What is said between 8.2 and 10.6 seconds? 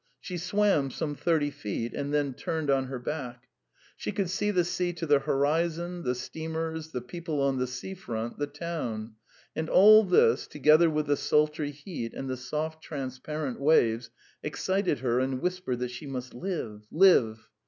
the town; and all this,